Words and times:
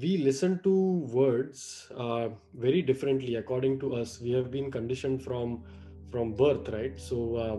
we 0.00 0.16
listen 0.18 0.60
to 0.62 0.74
words 1.12 1.88
uh, 1.96 2.28
very 2.54 2.82
differently. 2.82 3.34
According 3.36 3.80
to 3.80 3.94
us 3.96 4.20
we 4.20 4.30
have 4.32 4.50
been 4.50 4.70
conditioned 4.70 5.22
from 5.22 5.64
from 6.10 6.34
birth 6.34 6.68
right? 6.68 6.98
So 6.98 7.36
uh, 7.36 7.56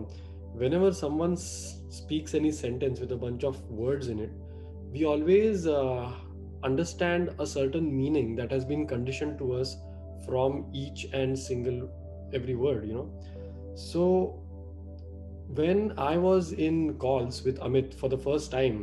whenever 0.52 0.92
someone 0.92 1.32
s- 1.34 1.82
speaks 1.88 2.34
any 2.34 2.50
sentence 2.52 3.00
with 3.00 3.12
a 3.12 3.16
bunch 3.16 3.44
of 3.44 3.60
words 3.70 4.08
in 4.08 4.18
it 4.20 4.30
we 4.90 5.04
always 5.04 5.66
uh, 5.66 6.12
understand 6.62 7.30
a 7.38 7.46
certain 7.46 7.96
meaning 7.96 8.36
that 8.36 8.50
has 8.52 8.64
been 8.64 8.86
conditioned 8.86 9.38
to 9.38 9.52
us 9.54 9.76
from 10.26 10.66
each 10.74 11.06
and 11.12 11.38
single 11.38 11.88
every 12.34 12.54
word 12.54 12.86
you 12.86 12.94
know? 12.94 13.10
So 13.74 14.42
when 15.58 15.92
i 15.98 16.16
was 16.16 16.52
in 16.52 16.76
calls 17.04 17.42
with 17.44 17.58
amit 17.68 17.94
for 17.94 18.08
the 18.08 18.18
first 18.26 18.50
time 18.50 18.78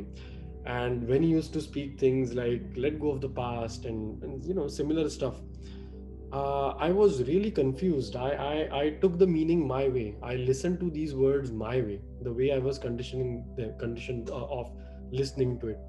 and 0.76 1.08
when 1.08 1.24
he 1.24 1.30
used 1.30 1.54
to 1.54 1.62
speak 1.62 2.00
things 2.00 2.34
like 2.40 2.62
let 2.86 3.00
go 3.00 3.12
of 3.12 3.22
the 3.22 3.30
past 3.30 3.86
and, 3.86 4.24
and 4.24 4.44
you 4.46 4.54
know 4.54 4.68
similar 4.68 5.10
stuff 5.10 5.42
uh, 6.32 6.70
i 6.88 6.92
was 6.92 7.24
really 7.24 7.52
confused. 7.52 8.16
I, 8.16 8.30
I 8.32 8.80
i 8.82 8.90
took 9.02 9.18
the 9.18 9.28
meaning 9.28 9.68
my 9.68 9.88
way. 9.88 10.16
I 10.22 10.36
listened 10.36 10.80
to 10.82 10.90
these 10.92 11.16
words 11.16 11.52
my 11.52 11.82
way 11.82 12.00
the 12.22 12.34
way 12.34 12.52
i 12.52 12.60
was 12.60 12.78
conditioning 12.78 13.46
the 13.58 13.76
condition 13.80 14.26
uh, 14.30 14.60
of 14.60 14.72
listening 15.12 15.60
to 15.62 15.68
it. 15.70 15.80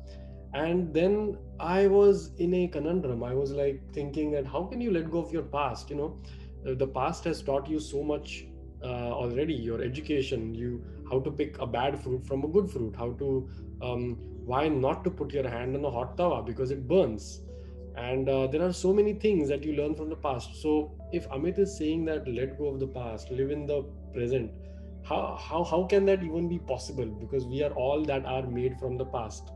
And 0.55 0.95
then 0.95 1.37
i 1.61 1.87
was 1.87 2.31
in 2.39 2.55
a 2.55 2.69
conundrum. 2.69 3.23
I 3.23 3.35
was 3.35 3.53
like 3.53 3.83
thinking 3.93 4.31
that 4.33 4.47
how 4.47 4.65
can 4.65 4.81
you 4.81 4.93
let 4.93 5.11
go 5.11 5.19
of 5.19 5.33
your 5.33 5.49
past? 5.59 5.91
You 5.91 5.99
know 6.05 6.13
Uh, 6.71 6.73
the 6.81 6.87
past 6.95 7.27
has 7.29 7.39
taught 7.45 7.69
you 7.73 7.79
so 7.85 8.01
much 8.09 8.33
uh, 8.89 9.13
already 9.21 9.55
your 9.67 9.79
education 9.85 10.43
you 10.63 10.71
how 11.11 11.21
to 11.27 11.31
pick 11.39 11.55
a 11.67 11.69
bad 11.77 11.95
fruit 12.03 12.27
from 12.31 12.45
a 12.49 12.51
good 12.57 12.67
fruit 12.75 12.99
how 13.03 13.07
to 13.23 13.29
um, 13.87 14.05
why 14.51 14.69
not 14.69 15.05
to 15.05 15.11
put 15.11 15.33
your 15.33 15.49
hand 15.49 15.77
on 15.77 15.83
the 15.83 15.91
hot 15.99 16.17
tawa 16.17 16.43
because 16.47 16.71
it 16.71 16.89
burns. 16.89 17.43
And 17.97 18.29
uh, 18.29 18.47
there 18.47 18.63
are 18.63 18.73
so 18.73 18.93
many 18.93 19.13
things 19.15 19.49
that 19.49 19.65
you 19.65 19.73
learn 19.75 19.95
from 19.95 20.09
the 20.09 20.17
past. 20.17 20.57
So 20.63 20.73
if 21.13 21.29
amit 21.37 21.59
is 21.59 21.77
saying 21.77 22.05
that 22.07 22.29
let 22.41 22.59
go 22.59 22.69
of 22.73 22.81
the 22.81 22.91
past 22.99 23.31
live 23.31 23.51
in 23.51 23.67
the 23.67 23.83
present 24.15 24.53
how 25.03 25.39
how, 25.41 25.65
how 25.65 25.85
can 25.85 26.05
that 26.07 26.23
even 26.23 26.49
be 26.49 26.59
possible? 26.59 27.07
Because 27.07 27.47
we 27.47 27.63
are 27.63 27.73
all 27.73 28.05
that 28.05 28.25
are 28.27 28.47
made 28.47 28.79
from 28.79 28.97
the 28.97 29.05
past. 29.05 29.51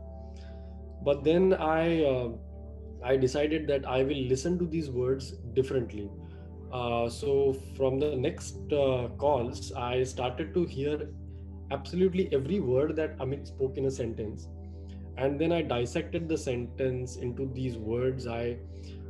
But 1.03 1.23
then 1.23 1.53
i 1.53 2.03
uh, 2.03 2.29
i 3.03 3.15
decided 3.15 3.67
that 3.67 3.87
i 3.87 4.03
will 4.03 4.23
listen 4.33 4.57
to 4.59 4.65
these 4.65 4.89
words 4.89 5.31
differently. 5.53 6.09
Uh, 6.71 7.07
so 7.09 7.55
from 7.77 7.99
the 7.99 8.15
next 8.15 8.73
uh, 8.73 9.07
calls 9.17 9.71
i 9.73 10.03
started 10.03 10.53
to 10.53 10.65
hear 10.65 11.09
absolutely 11.71 12.27
every 12.37 12.59
word 12.59 12.95
that 12.95 13.17
amit 13.25 13.47
spoke 13.47 13.77
in 13.77 13.85
a 13.85 13.91
sentence 13.91 14.47
and 15.17 15.39
then 15.39 15.51
i 15.51 15.61
dissected 15.61 16.27
the 16.27 16.37
sentence 16.37 17.15
into 17.15 17.45
these 17.53 17.77
words. 17.77 18.27
I 18.27 18.57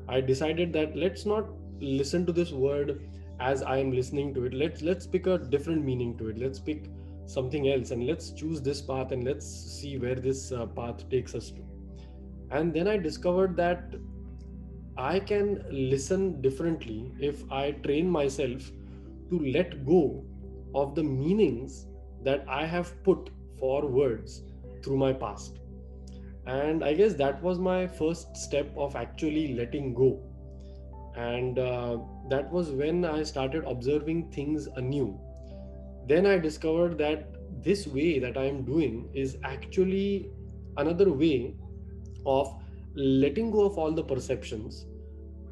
i 0.08 0.22
decided 0.22 0.73
that 0.73 0.95
let's 0.95 1.25
not 1.25 1.47
listen 1.80 2.25
to 2.25 2.31
this 2.31 2.52
word 2.52 3.02
as 3.39 3.64
i 3.64 3.78
am 3.78 3.92
listening 3.92 4.34
to 4.36 4.45
it. 4.45 4.53
Let's 4.53 4.81
let's 4.81 5.08
pick 5.08 5.28
a 5.28 5.38
different 5.38 5.84
meaning 5.84 6.17
to 6.20 6.30
it. 6.30 6.38
Let's 6.38 6.59
pick 6.59 6.89
something 7.25 7.70
else 7.70 7.92
and 7.92 8.06
let's 8.06 8.31
choose 8.31 8.62
this 8.62 8.81
path 8.81 9.12
and 9.12 9.23
let's 9.23 9.47
see 9.47 9.97
where 9.97 10.16
this 10.16 10.52
uh, 10.52 10.67
path 10.67 11.09
takes 11.09 11.34
us 11.34 11.50
to. 11.52 11.62
And 12.52 12.73
then 12.73 12.88
i 12.88 12.97
discovered 12.97 13.58
that 13.58 13.95
i 14.97 15.19
can 15.19 15.66
listen 15.72 16.42
differently 16.42 17.12
if 17.19 17.44
i 17.52 17.72
train 17.72 18.09
myself 18.09 18.72
to 19.30 19.40
let 19.40 19.86
go 19.86 20.23
of 20.73 20.95
the 20.95 21.03
meanings 21.03 21.88
that 22.23 22.45
i 22.47 22.66
have 22.66 22.92
put 23.03 23.30
for 23.59 23.86
words 23.88 24.44
through 24.84 24.97
my 24.97 25.12
past 25.12 25.59
and 26.48 26.84
i 26.84 26.94
guess 26.94 27.14
that 27.16 27.42
was 27.42 27.60
my 27.60 27.88
first 27.88 28.38
step 28.38 28.72
of 28.78 28.96
actually 28.96 29.54
letting 29.56 29.94
go. 29.94 30.22
And 31.18 31.60
uh, 31.60 31.98
that 32.30 32.52
was 32.52 32.72
when 32.72 33.06
i 33.06 33.24
started 33.24 33.64
observing 33.66 34.32
things 34.32 34.68
anew. 34.76 35.18
Then 36.08 36.26
i 36.26 36.38
discovered 36.38 36.97
that 36.97 37.31
this 37.64 37.88
way 37.88 38.19
that 38.19 38.38
i 38.38 38.44
am 38.44 38.64
doing 38.66 39.09
is 39.14 39.38
actually 39.44 40.30
another 40.78 41.12
way 41.12 41.56
of 42.25 42.53
letting 42.96 43.50
go 43.52 43.66
of 43.66 43.78
all 43.78 43.92
the 43.92 44.03
perceptions 44.03 44.86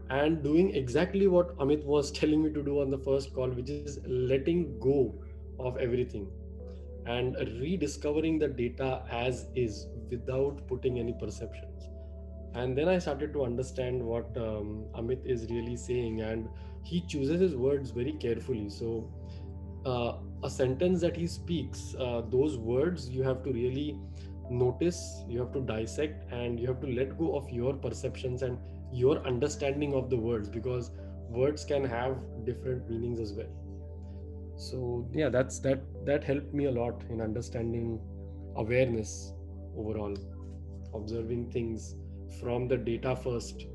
and 0.09 0.43
doing 0.43 0.75
exactly 0.75 1.27
what 1.27 1.57
amit 1.57 1.83
was 1.85 2.11
telling 2.19 2.43
me 2.43 2.51
to 2.53 2.63
do 2.63 2.81
on 2.81 2.89
the 2.89 2.97
first 2.97 3.33
call 3.33 3.49
which 3.49 3.69
is 3.69 3.99
letting 4.05 4.79
go 4.79 4.97
of 5.59 5.77
everything 5.77 6.27
and 7.05 7.35
rediscovering 7.59 8.39
the 8.39 8.47
data 8.47 9.03
as 9.11 9.47
is 9.55 9.87
without 10.09 10.67
putting 10.67 10.99
any 10.99 11.13
perceptions. 11.13 11.89
And 12.55 12.77
then 12.77 12.87
i 12.87 12.99
started 12.99 13.33
to 13.33 13.43
understand 13.43 14.01
what 14.01 14.37
um, 14.37 14.85
amit 14.95 15.25
is 15.25 15.49
really 15.49 15.75
saying 15.75 16.21
and 16.21 16.47
he 16.83 17.01
chooses 17.01 17.41
his 17.41 17.55
words 17.55 17.91
very 17.91 18.13
carefully. 18.13 18.69
So 18.69 19.09
uh, 19.85 20.17
a 20.43 20.49
sentence 20.49 21.01
that 21.01 21.15
he 21.15 21.27
speaks 21.27 21.95
uh, 21.99 22.21
those 22.29 22.57
words 22.57 23.09
you 23.09 23.23
have 23.23 23.43
to 23.43 23.51
really 23.51 23.97
notice 24.49 25.23
you 25.27 25.39
have 25.39 25.51
to 25.53 25.61
dissect 25.61 26.31
and 26.31 26.59
you 26.59 26.67
have 26.67 26.79
to 26.81 26.87
let 26.87 27.17
go 27.17 27.35
of 27.35 27.49
your 27.49 27.73
perceptions 27.73 28.43
and 28.43 28.57
your 28.91 29.25
understanding 29.25 29.93
of 29.93 30.09
the 30.09 30.17
words 30.17 30.49
because 30.49 30.91
words 31.29 31.65
can 31.65 31.83
have 31.83 32.17
different 32.45 32.89
meanings 32.89 33.19
as 33.19 33.33
well 33.33 33.62
so 34.55 35.07
yeah 35.13 35.29
that's 35.29 35.59
that 35.59 35.81
that 36.05 36.23
helped 36.23 36.53
me 36.53 36.65
a 36.65 36.71
lot 36.71 37.03
in 37.09 37.21
understanding 37.21 37.99
awareness 38.55 39.33
overall 39.77 40.15
observing 40.93 41.49
things 41.51 41.95
from 42.39 42.67
the 42.67 42.77
data 42.77 43.15
first 43.15 43.65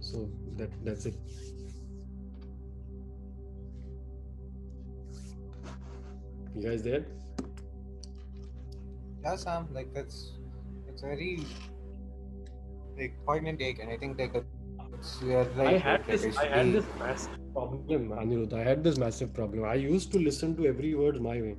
so 0.00 0.28
that 0.56 0.70
that's 0.84 1.06
it 1.06 1.14
you 6.54 6.62
guys 6.62 6.82
there 6.82 7.04
Yeah, 9.24 9.36
Sam. 9.36 9.68
Like 9.72 9.92
that's 9.94 10.32
it's 10.86 11.02
very 11.02 11.40
like 12.98 13.14
poignant 13.26 13.58
take, 13.58 13.78
and 13.78 13.90
I 13.90 13.96
think 13.96 14.18
like 14.18 14.34
it's 15.04 15.22
you're 15.22 15.44
right. 15.56 15.74
I 15.74 15.78
had 15.78 16.06
this. 16.06 16.36
I 16.36 16.46
had 16.46 16.72
this 16.72 16.86
massive 16.98 17.38
problem, 17.52 18.08
Anirudh. 18.20 18.52
I 18.52 18.64
had 18.68 18.84
this 18.84 18.98
massive 18.98 19.34
problem. 19.34 19.64
I 19.64 19.74
used 19.74 20.12
to 20.12 20.18
listen 20.18 20.56
to 20.56 20.66
every 20.66 20.94
word 20.94 21.20
my 21.20 21.40
way, 21.40 21.56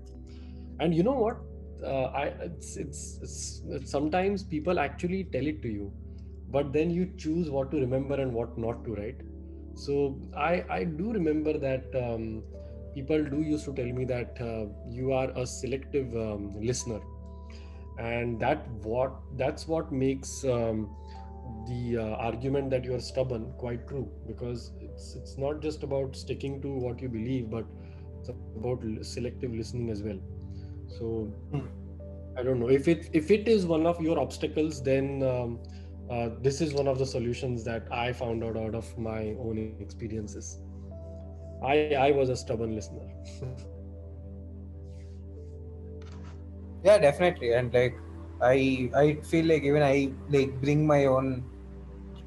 and 0.80 0.96
you 0.96 1.04
know 1.04 1.20
what? 1.26 1.38
Uh, 1.84 2.06
I 2.22 2.26
it's, 2.48 2.76
it's 2.78 3.20
it's 3.22 3.62
it's 3.78 3.92
sometimes 3.92 4.44
people 4.44 4.80
actually 4.80 5.24
tell 5.36 5.46
it 5.54 5.62
to 5.62 5.74
you, 5.78 5.92
but 6.50 6.74
then 6.74 6.90
you 6.90 7.08
choose 7.26 7.50
what 7.50 7.72
to 7.72 7.80
remember 7.86 8.20
and 8.26 8.34
what 8.34 8.58
not 8.58 8.84
to. 8.86 8.96
Right? 8.96 9.26
So 9.86 10.20
I 10.36 10.64
I 10.70 10.84
do 10.84 11.12
remember 11.14 11.58
that 11.58 12.00
um, 12.04 12.44
people 12.96 13.24
do 13.36 13.42
used 13.42 13.66
to 13.66 13.74
tell 13.74 13.92
me 14.00 14.06
that 14.06 14.42
uh, 14.42 14.66
you 14.90 15.12
are 15.12 15.30
a 15.44 15.46
selective 15.46 16.16
um, 16.28 16.54
listener, 16.72 17.02
and 18.00 18.40
that 18.40 18.68
what 18.92 19.20
that's 19.44 19.68
what 19.68 19.92
makes 19.92 20.44
um, 20.46 20.90
the 21.68 21.98
uh, 21.98 22.04
argument 22.28 22.70
that 22.72 22.84
you 22.86 22.94
are 22.96 23.00
stubborn 23.00 23.54
quite 23.58 23.88
true 23.88 24.10
because 24.28 24.72
it's 24.80 25.16
it's 25.16 25.38
not 25.38 25.62
just 25.62 25.84
about 25.84 26.16
sticking 26.16 26.62
to 26.62 26.70
what 26.86 27.02
you 27.02 27.10
believe 27.10 27.50
but 27.50 27.66
it's 28.20 28.30
about 28.30 28.66
selective 28.82 29.34
listening 29.34 29.70
as 29.70 29.86
well. 29.86 30.00
So 30.74 31.30
Hmm. 31.52 31.68
i 32.38 32.44
don't 32.44 32.60
know. 32.60 32.70
If 32.70 32.88
it 32.88 33.10
if 33.14 33.30
it 33.32 33.48
is 33.48 33.66
one 33.66 33.86
of 33.86 34.00
your 34.02 34.20
obstacles 34.20 34.82
then 34.84 35.24
um, 35.24 35.60
uh, 36.10 36.30
this 36.42 36.62
is 36.62 36.74
one 36.74 36.88
of 36.88 36.98
the 37.00 37.06
solutions 37.06 37.64
that 37.66 37.88
i 37.92 38.12
found 38.14 38.44
out 38.44 38.58
out 38.58 38.76
of 38.76 38.98
my 38.98 39.36
own 39.40 39.58
experiences. 39.60 40.40
I 41.48 41.68
i 41.82 42.12
was 42.12 42.14
a 42.14 42.20
stubborn 42.22 42.62
listener. 42.76 43.08
Yeah, 46.84 46.98
definitely, 46.98 47.54
and 47.54 47.74
like 47.74 47.96
I 48.42 48.90
I 48.96 49.16
feel 49.24 49.46
like 49.46 49.64
even 49.64 49.84
I 49.84 50.12
like 50.30 50.60
bring 50.62 50.86
my 50.86 51.06
own 51.06 51.44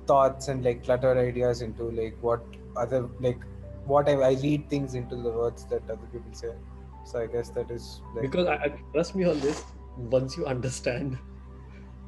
thoughts 0.07 0.49
and 0.49 0.65
like 0.65 0.85
clutter 0.85 1.19
ideas 1.19 1.63
into 1.63 1.91
like 1.91 2.17
what 2.21 2.43
other 2.77 3.09
like 3.21 3.41
what 3.85 4.09
I, 4.09 4.13
I 4.13 4.33
read 4.43 4.69
things 4.69 4.95
into 4.95 5.17
the 5.17 5.31
words 5.31 5.65
that 5.67 5.83
other 5.91 6.07
people 6.13 6.33
say. 6.33 6.53
So 7.05 7.21
I 7.21 7.27
guess 7.27 7.51
that 7.51 7.71
is 7.71 8.01
like 8.15 8.23
because 8.23 8.47
I, 8.47 8.55
I 8.55 8.69
trust 8.93 9.15
me 9.15 9.25
on 9.25 9.41
this 9.41 9.65
once 9.97 10.37
you 10.37 10.47
understand 10.47 11.19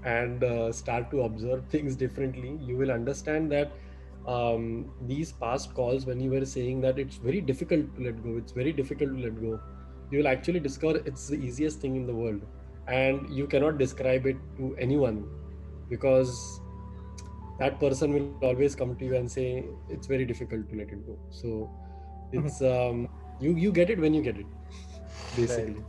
and 0.04 0.42
uh, 0.44 0.72
start 0.72 1.10
to 1.10 1.22
observe 1.22 1.66
things 1.68 1.96
differently 1.96 2.58
you 2.64 2.76
will 2.76 2.90
understand 2.90 3.52
that 3.52 3.72
um, 4.26 4.90
these 5.06 5.32
past 5.32 5.74
calls 5.74 6.06
when 6.06 6.20
you 6.20 6.30
were 6.30 6.44
saying 6.44 6.80
that 6.80 6.98
it's 6.98 7.16
very 7.16 7.40
difficult 7.40 7.94
to 7.96 8.02
let 8.04 8.22
go 8.22 8.36
it's 8.36 8.52
very 8.52 8.72
difficult 8.72 9.10
to 9.16 9.22
let 9.24 9.40
go 9.40 9.60
you 10.10 10.18
will 10.18 10.28
actually 10.28 10.60
discover 10.60 11.02
it's 11.04 11.28
the 11.28 11.36
easiest 11.36 11.80
thing 11.80 11.96
in 11.96 12.06
the 12.06 12.14
world 12.14 12.40
and 12.90 13.28
you 13.30 13.46
cannot 13.46 13.78
describe 13.78 14.26
it 14.26 14.36
to 14.56 14.74
anyone 14.78 15.24
because 15.88 16.60
that 17.58 17.78
person 17.78 18.12
will 18.12 18.48
always 18.48 18.74
come 18.74 18.96
to 18.96 19.04
you 19.04 19.16
and 19.16 19.30
say 19.30 19.64
it's 19.88 20.06
very 20.06 20.24
difficult 20.24 20.68
to 20.70 20.76
let 20.76 20.92
it 20.98 21.06
go 21.06 21.18
so 21.30 21.70
it's 22.32 22.60
um, 22.62 23.08
you 23.40 23.54
you 23.56 23.72
get 23.72 23.90
it 23.90 23.98
when 23.98 24.14
you 24.14 24.22
get 24.22 24.38
it 24.38 24.46
basically 25.36 25.82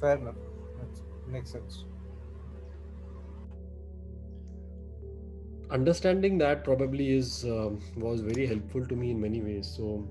fair 0.00 0.16
enough. 0.16 0.34
that 0.78 1.32
makes 1.36 1.50
sense. 1.50 1.84
understanding 5.70 6.38
that 6.38 6.62
probably 6.64 7.10
is 7.12 7.44
um, 7.44 7.80
was 7.96 8.20
very 8.20 8.46
helpful 8.46 8.86
to 8.86 8.94
me 8.94 9.10
in 9.10 9.20
many 9.20 9.40
ways 9.40 9.70
so 9.76 10.06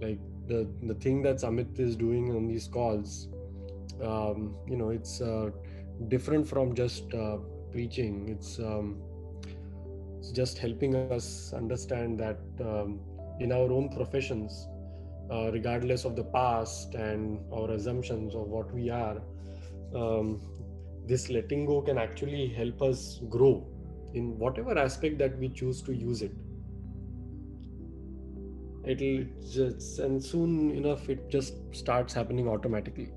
like 0.00 0.18
the 0.48 0.68
the 0.82 0.94
thing 0.94 1.22
that 1.22 1.36
Amit 1.36 1.78
is 1.78 1.96
doing 1.96 2.34
on 2.36 2.46
these 2.46 2.68
calls 2.68 3.28
um, 4.02 4.54
you 4.66 4.76
know 4.76 4.90
it's 4.90 5.20
uh, 5.20 5.50
different 6.08 6.46
from 6.46 6.74
just 6.74 7.12
uh, 7.14 7.36
preaching. 7.70 8.28
It's 8.28 8.58
um, 8.58 9.00
it's 10.18 10.30
just 10.30 10.58
helping 10.58 10.94
us 10.94 11.52
understand 11.52 12.18
that 12.20 12.38
um, 12.60 13.00
in 13.40 13.52
our 13.52 13.72
own 13.72 13.88
professions 13.88 14.68
uh, 15.30 15.50
regardless 15.52 16.04
of 16.04 16.14
the 16.16 16.24
past 16.24 16.94
and 16.94 17.40
our 17.52 17.70
assumptions 17.72 18.34
of 18.34 18.46
what 18.46 18.72
we 18.72 18.90
are 18.90 19.20
um, 19.94 20.40
this 21.06 21.28
letting 21.28 21.66
go 21.66 21.80
can 21.80 21.98
actually 21.98 22.48
help 22.48 22.82
us 22.82 23.20
grow 23.28 23.66
in 24.14 24.38
whatever 24.38 24.78
aspect 24.78 25.18
that 25.18 25.36
we 25.38 25.48
choose 25.48 25.82
to 25.82 25.92
use 25.92 26.22
it 26.22 26.32
it'll 28.84 29.24
just 29.50 29.98
and 30.00 30.22
soon 30.22 30.72
enough 30.72 31.08
it 31.08 31.30
just 31.30 31.54
starts 31.74 32.12
happening 32.12 32.48
automatically. 32.48 33.10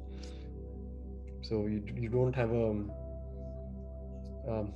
So 1.41 1.67
you, 1.67 1.83
you 1.95 2.09
don't 2.09 2.35
have 2.35 2.51
a 2.51 2.69
um, 4.47 4.73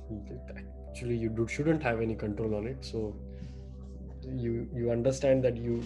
actually 0.90 1.16
you 1.16 1.28
do, 1.28 1.46
shouldn't 1.46 1.82
have 1.82 2.00
any 2.00 2.14
control 2.14 2.54
on 2.56 2.66
it. 2.66 2.84
So 2.84 3.16
you 4.28 4.68
you 4.74 4.90
understand 4.90 5.44
that 5.44 5.56
you 5.56 5.82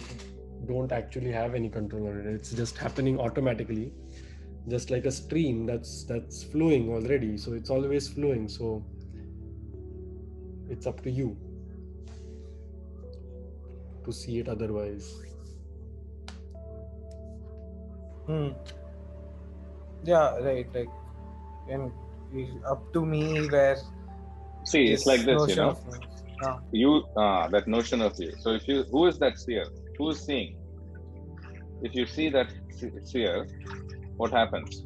don't 0.67 0.91
actually 0.91 1.31
have 1.31 1.53
any 1.53 1.69
control 1.69 2.07
on 2.07 2.19
it. 2.19 2.25
It's 2.25 2.51
just 2.51 2.77
happening 2.77 3.19
automatically 3.19 3.93
just 4.67 4.89
like 4.89 5.05
a 5.05 5.11
stream 5.11 5.65
that's 5.67 6.03
that's 6.05 6.43
flowing 6.43 6.89
already. 6.89 7.37
So 7.37 7.53
it's 7.53 7.69
always 7.69 8.07
flowing. 8.07 8.47
So 8.47 8.83
it's 10.67 10.87
up 10.87 11.01
to 11.03 11.11
you 11.11 11.37
to 14.05 14.13
see 14.13 14.39
it 14.39 14.47
otherwise 14.57 15.07
Hmm. 18.27 18.47
Yeah, 20.03 20.37
right. 20.39 20.67
Like, 20.73 20.89
and 21.69 21.91
it's 22.33 22.51
up 22.67 22.91
to 22.93 23.05
me 23.05 23.47
where 23.49 23.77
See, 24.63 24.85
it's 24.93 25.05
like 25.05 25.21
this, 25.25 25.47
you 25.47 25.55
know. 25.57 25.69
of- 25.69 25.83
Ah, 26.43 26.59
You 26.71 27.03
ah, 27.15 27.47
that 27.49 27.67
notion 27.67 28.01
of 28.01 28.13
you. 28.19 28.31
So 28.39 28.53
if 28.59 28.67
you 28.67 28.83
who 28.91 29.05
is 29.09 29.19
that 29.19 29.37
seer? 29.39 29.65
Who 29.99 30.09
is 30.13 30.19
seeing? 30.25 30.55
If 31.81 31.93
you 31.99 32.05
see 32.15 32.29
that 32.29 32.49
se- 32.79 32.91
seer, 33.11 33.45
what 34.17 34.31
happens? 34.31 34.81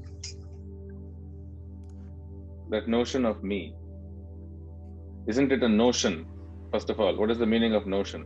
That 2.70 2.88
notion 2.88 3.26
of 3.26 3.42
me. 3.42 3.62
Isn't 5.28 5.52
it 5.58 5.64
a 5.64 5.70
notion? 5.70 6.28
First 6.74 6.90
of 6.90 7.00
all, 7.00 7.16
what 7.16 7.32
is 7.32 7.40
the 7.40 7.48
meaning 7.56 7.74
of 7.74 7.88
notion? 7.88 8.26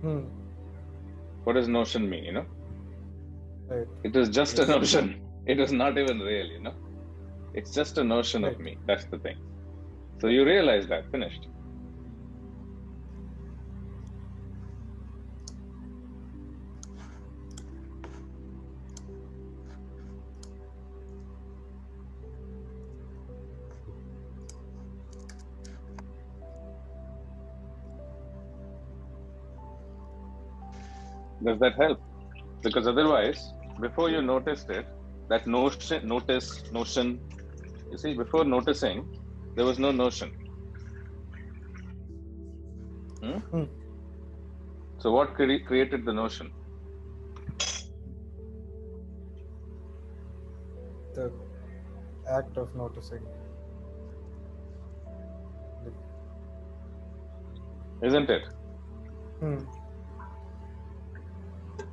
Hmm. 0.00 0.20
What 1.44 1.54
does 1.54 1.68
notion 1.68 2.08
mean? 2.08 2.24
You 2.24 2.32
know, 2.32 2.46
Right. 3.68 3.86
it 4.04 4.16
is 4.16 4.28
just 4.28 4.58
a 4.58 4.66
notion. 4.66 5.20
It 5.46 5.58
is 5.60 5.72
not 5.72 5.98
even 5.98 6.18
real. 6.20 6.46
You 6.46 6.60
know, 6.60 6.74
it's 7.54 7.72
just 7.72 7.98
a 7.98 8.04
notion 8.04 8.44
of 8.44 8.58
me. 8.58 8.76
That's 8.86 9.06
the 9.06 9.18
thing. 9.18 9.36
So 10.20 10.28
you 10.28 10.44
realize 10.44 10.86
that 10.88 11.10
finished. 11.10 11.48
Does 31.42 31.58
that 31.60 31.74
help? 31.76 32.00
Because 32.62 32.86
otherwise, 32.86 33.52
before 33.80 34.10
you 34.10 34.20
noticed 34.20 34.68
it, 34.70 34.86
that 35.28 35.46
notion, 35.46 36.06
notice, 36.06 36.70
notion, 36.72 37.20
you 37.90 37.96
see, 37.96 38.14
before 38.14 38.44
noticing, 38.44 39.08
there 39.56 39.64
was 39.64 39.78
no 39.78 39.90
notion. 39.90 40.30
Hmm? 43.22 43.38
Hmm. 43.52 43.64
So, 44.98 45.12
what 45.12 45.34
cre- 45.34 45.64
created 45.66 46.04
the 46.04 46.12
notion? 46.12 46.50
The 51.14 51.32
act 52.28 52.56
of 52.56 52.74
noticing. 52.74 53.22
Isn't 58.02 58.30
it? 58.30 58.42
Hmm. 59.40 59.58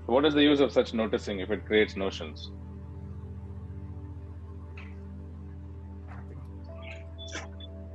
What 0.07 0.23
is 0.25 0.33
the 0.33 0.41
use 0.41 0.61
of 0.61 0.71
such 0.71 0.93
noticing 0.93 1.41
if 1.41 1.51
it 1.51 1.65
creates 1.65 1.97
notions? 1.97 2.51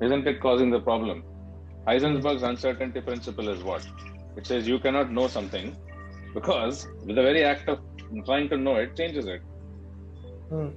Isn't 0.02 0.26
it 0.26 0.40
causing 0.40 0.70
the 0.70 0.80
problem? 0.80 1.24
Heisenberg's 1.86 2.42
uncertainty 2.42 3.00
principle 3.00 3.48
is 3.48 3.62
what? 3.62 3.86
It 4.36 4.46
says 4.46 4.68
you 4.68 4.78
cannot 4.78 5.10
know 5.10 5.26
something 5.26 5.74
because 6.34 6.86
with 7.06 7.16
the 7.16 7.22
very 7.22 7.44
act 7.44 7.68
of 7.68 7.80
trying 8.26 8.48
to 8.50 8.58
know 8.58 8.76
it 8.76 8.94
changes 8.94 9.26
it. 9.26 9.40
Hmm. 10.50 10.68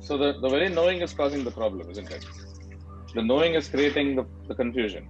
So 0.00 0.18
the, 0.18 0.32
the 0.40 0.48
very 0.48 0.68
knowing 0.68 1.00
is 1.00 1.14
causing 1.14 1.44
the 1.44 1.52
problem, 1.52 1.88
isn't 1.90 2.10
it? 2.10 2.26
The 3.14 3.22
knowing 3.22 3.54
is 3.54 3.68
creating 3.68 4.16
the, 4.16 4.26
the 4.48 4.54
confusion. 4.54 5.08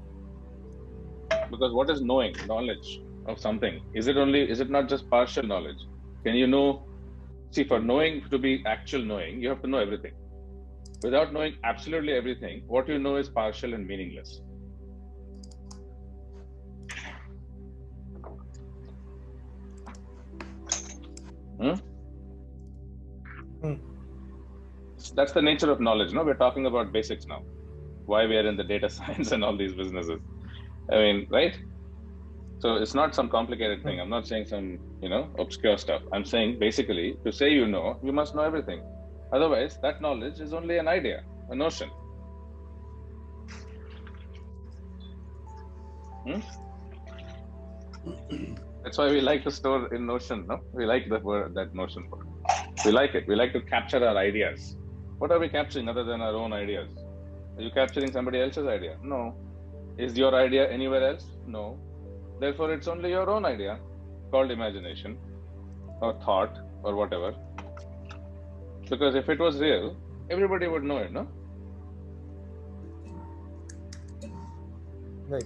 Because 1.51 1.73
what 1.73 1.89
is 1.89 2.03
knowing? 2.03 2.35
Knowledge 2.47 3.01
of 3.27 3.39
something. 3.39 3.81
Is 3.95 4.07
it 4.09 4.17
only 4.17 4.49
is 4.51 4.61
it 4.61 4.71
not 4.71 4.89
just 4.89 5.09
partial 5.11 5.45
knowledge? 5.45 5.79
Can 6.25 6.35
you 6.35 6.47
know 6.47 6.87
see 7.51 7.65
for 7.65 7.81
knowing 7.81 8.23
to 8.31 8.39
be 8.39 8.63
actual 8.67 9.05
knowing, 9.05 9.41
you 9.41 9.49
have 9.49 9.63
to 9.63 9.69
know 9.69 9.79
everything. 9.79 10.13
Without 11.03 11.33
knowing 11.33 11.55
absolutely 11.65 12.13
everything, 12.13 12.63
what 12.67 12.89
you 12.89 12.99
know 12.99 13.17
is 13.17 13.29
partial 13.29 13.75
and 13.75 13.87
meaningless. 13.87 14.41
Hmm? 21.61 21.75
Hmm. 23.61 23.75
That's 25.15 25.33
the 25.33 25.43
nature 25.43 25.71
of 25.71 25.81
knowledge. 25.81 26.13
No, 26.13 26.25
we're 26.25 26.35
talking 26.35 26.67
about 26.67 26.93
basics 26.93 27.27
now. 27.27 27.43
Why 28.07 28.27
we 28.27 28.37
are 28.37 28.47
in 28.49 28.57
the 28.57 28.65
data 28.65 28.89
science 28.99 29.33
and 29.33 29.45
all 29.45 29.57
these 29.57 29.75
businesses. 29.75 30.21
I 30.91 30.97
mean, 30.97 31.27
right? 31.31 31.57
So 32.63 32.77
it's 32.77 32.95
not 32.95 33.13
some 33.13 33.29
complicated 33.29 33.83
thing. 33.83 34.01
I'm 34.01 34.09
not 34.09 34.25
saying 34.29 34.47
some, 34.47 34.79
you 35.03 35.09
know, 35.09 35.29
obscure 35.37 35.77
stuff. 35.77 36.03
I'm 36.13 36.25
saying 36.25 36.61
basically 36.61 37.17
to 37.25 37.33
say 37.33 37.51
you 37.51 37.67
know, 37.67 37.99
you 38.05 38.13
must 38.13 38.37
know 38.37 38.43
everything. 38.43 38.85
Otherwise, 39.33 39.79
that 39.83 40.01
knowledge 40.01 40.39
is 40.39 40.53
only 40.53 40.79
an 40.79 40.87
idea, 40.87 41.25
a 41.51 41.57
notion. 41.57 41.91
Hmm? 46.25 46.41
That's 48.85 48.97
why 48.97 49.11
we 49.11 49.21
like 49.21 49.43
to 49.43 49.51
store 49.51 49.93
in 49.93 50.07
Notion. 50.07 50.47
No, 50.47 50.61
we 50.73 50.87
like 50.87 51.09
the 51.09 51.19
word 51.19 51.55
that 51.55 51.75
Notion 51.75 52.09
word. 52.11 52.27
We 52.85 52.93
like 52.93 53.17
it. 53.17 53.27
We 53.27 53.35
like 53.35 53.53
to 53.55 53.61
capture 53.61 54.07
our 54.07 54.17
ideas. 54.17 54.77
What 55.19 55.33
are 55.33 55.41
we 55.41 55.49
capturing 55.49 55.89
other 55.89 56.05
than 56.05 56.21
our 56.21 56.35
own 56.35 56.53
ideas? 56.53 56.91
Are 57.57 57.63
you 57.63 57.73
capturing 57.73 58.13
somebody 58.13 58.41
else's 58.41 58.69
idea? 58.69 58.99
No. 59.03 59.35
Is 59.99 60.17
your 60.17 60.33
idea 60.35 60.71
anywhere 60.71 61.09
else? 61.11 61.27
No. 61.45 61.81
Therefore, 62.41 62.73
it's 62.73 62.89
only 62.89 63.11
your 63.11 63.29
own 63.31 63.45
idea 63.45 63.79
called 64.31 64.51
imagination 64.51 65.19
or 66.01 66.13
thought 66.25 66.59
or 66.83 66.95
whatever. 66.97 67.35
Because 68.91 69.15
if 69.15 69.29
it 69.29 69.39
was 69.39 69.59
real, 69.59 69.97
everybody 70.31 70.67
would 70.67 70.83
know 70.83 70.99
it, 70.99 71.13
no? 71.13 71.27
Right. 75.29 75.45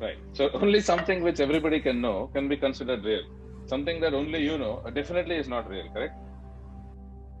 Right. 0.00 0.18
So 0.32 0.50
only 0.54 0.80
something 0.80 1.22
which 1.22 1.40
everybody 1.40 1.80
can 1.80 2.00
know 2.00 2.30
can 2.34 2.48
be 2.48 2.56
considered 2.56 3.04
real. 3.04 3.22
Something 3.66 4.00
that 4.00 4.12
only 4.12 4.42
you 4.42 4.58
know 4.58 4.82
uh, 4.84 4.90
definitely 4.90 5.36
is 5.36 5.48
not 5.48 5.70
real, 5.70 5.88
correct? 5.92 6.14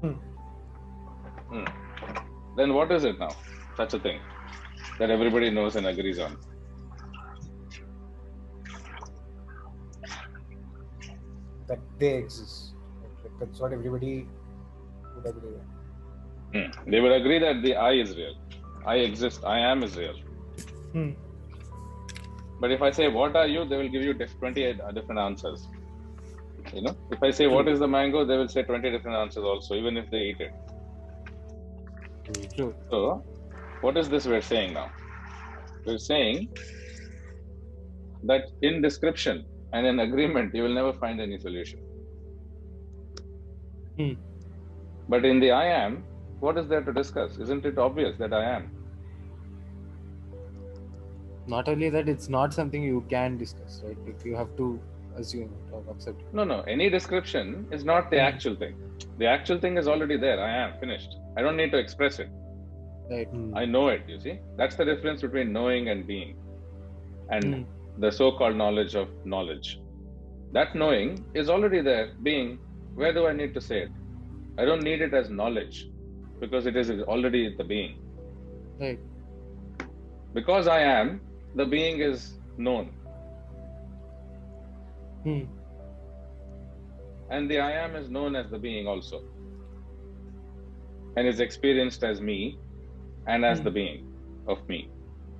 Hmm. 0.00 0.12
Hmm. 1.50 1.64
Then 2.56 2.74
what 2.74 2.92
is 2.92 3.04
it 3.04 3.18
now? 3.18 3.34
Such 3.76 3.94
a 3.94 3.98
thing 3.98 4.20
that 4.98 5.10
everybody 5.10 5.50
knows 5.50 5.76
and 5.76 5.86
agrees 5.86 6.18
on. 6.18 6.36
That 11.72 11.80
they 11.98 12.16
exist. 12.18 12.74
Like, 13.02 13.38
that's 13.40 13.58
what 13.58 13.72
everybody 13.72 14.26
would 15.16 15.26
agree 15.26 15.54
on. 15.60 15.68
Hmm. 16.54 16.90
They 16.90 17.00
would 17.00 17.12
agree 17.12 17.38
that 17.38 17.62
the 17.62 17.76
I 17.76 17.92
is 17.92 18.14
real. 18.14 18.34
I 18.84 18.96
exist. 18.96 19.46
I 19.52 19.58
am 19.58 19.82
is 19.82 19.96
real. 19.96 20.18
Hmm. 20.92 21.12
But 22.60 22.72
if 22.72 22.82
I 22.82 22.90
say, 22.90 23.08
what 23.08 23.36
are 23.36 23.46
you? 23.46 23.64
They 23.64 23.78
will 23.78 23.88
give 23.88 24.02
you 24.02 24.12
diff- 24.12 24.38
28 24.38 24.80
uh, 24.80 24.92
different 24.92 25.18
answers. 25.18 25.66
You 26.74 26.82
know, 26.82 26.94
if 27.10 27.22
I 27.22 27.30
say 27.30 27.46
what 27.46 27.68
is 27.68 27.78
the 27.78 27.88
mango, 27.88 28.26
they 28.26 28.36
will 28.36 28.48
say 28.48 28.62
20 28.64 28.90
different 28.90 29.16
answers 29.16 29.44
also, 29.44 29.74
even 29.74 29.96
if 29.96 30.10
they 30.10 30.18
eat 30.18 30.40
it. 30.40 30.52
True. 32.54 32.74
So, 32.90 33.24
what 33.80 33.96
is 33.96 34.10
this 34.10 34.26
we're 34.26 34.42
saying 34.42 34.74
now? 34.74 34.90
We're 35.86 35.98
saying 35.98 36.50
that 38.24 38.50
in 38.60 38.82
description 38.82 39.46
and 39.72 39.86
in 39.86 40.00
agreement, 40.00 40.54
you 40.54 40.62
will 40.62 40.74
never 40.74 40.92
find 40.92 41.20
any 41.20 41.38
solution. 41.38 41.80
Hmm. 43.98 44.12
But 45.08 45.24
in 45.24 45.40
the 45.40 45.50
I 45.50 45.66
am, 45.66 46.04
what 46.40 46.58
is 46.58 46.68
there 46.68 46.82
to 46.82 46.92
discuss? 46.92 47.38
Isn't 47.38 47.64
it 47.66 47.78
obvious 47.78 48.16
that 48.18 48.32
I 48.32 48.44
am? 48.44 48.70
Not 51.46 51.68
only 51.68 51.90
that, 51.90 52.08
it's 52.08 52.28
not 52.28 52.54
something 52.54 52.82
you 52.82 53.04
can 53.10 53.36
discuss, 53.36 53.82
right? 53.84 53.96
Like 54.06 54.24
you 54.24 54.36
have 54.36 54.56
to 54.56 54.80
assume 55.16 55.50
it 55.58 55.72
or 55.72 55.82
accept 55.90 56.20
it. 56.20 56.32
No, 56.32 56.44
no. 56.44 56.60
Any 56.62 56.88
description 56.88 57.66
is 57.70 57.84
not 57.84 58.10
the 58.10 58.18
Hmm. 58.20 58.26
actual 58.34 58.54
thing. 58.56 58.76
The 59.18 59.26
actual 59.26 59.58
thing 59.58 59.76
is 59.76 59.88
already 59.88 60.16
there. 60.16 60.40
I 60.40 60.50
am 60.56 60.78
finished. 60.78 61.16
I 61.36 61.42
don't 61.42 61.56
need 61.56 61.72
to 61.72 61.78
express 61.78 62.18
it. 62.18 62.30
Right. 63.10 63.28
Hmm. 63.28 63.56
I 63.56 63.64
know 63.64 63.88
it, 63.88 64.02
you 64.08 64.18
see. 64.20 64.38
That's 64.56 64.76
the 64.76 64.84
difference 64.84 65.22
between 65.22 65.52
knowing 65.52 65.88
and 65.88 66.06
being. 66.06 66.36
And 67.30 67.44
Hmm. 67.54 67.62
The 67.98 68.10
so 68.10 68.32
called 68.32 68.56
knowledge 68.56 68.94
of 68.94 69.08
knowledge. 69.24 69.80
That 70.52 70.74
knowing 70.74 71.26
is 71.34 71.48
already 71.48 71.80
there, 71.80 72.14
being. 72.22 72.58
Where 72.94 73.12
do 73.12 73.26
I 73.26 73.32
need 73.32 73.54
to 73.54 73.60
say 73.60 73.82
it? 73.82 73.92
I 74.58 74.64
don't 74.64 74.82
need 74.82 75.00
it 75.02 75.14
as 75.14 75.30
knowledge 75.30 75.88
because 76.40 76.66
it 76.66 76.76
is 76.76 76.90
already 77.02 77.54
the 77.56 77.64
being. 77.64 77.98
Right. 78.80 79.00
Because 80.34 80.66
I 80.68 80.80
am, 80.80 81.20
the 81.54 81.66
being 81.66 82.00
is 82.00 82.38
known. 82.56 82.92
Hmm. 85.24 85.44
And 87.30 87.50
the 87.50 87.58
I 87.60 87.72
am 87.72 87.94
is 87.96 88.08
known 88.10 88.36
as 88.36 88.50
the 88.50 88.58
being 88.58 88.86
also. 88.86 89.24
And 91.16 91.26
is 91.26 91.40
experienced 91.40 92.04
as 92.04 92.20
me 92.20 92.60
and 93.26 93.44
as 93.44 93.60
Hmm. 93.60 93.62
the 93.62 93.70
being 93.70 94.04
of 94.46 94.66
me. 94.68 94.90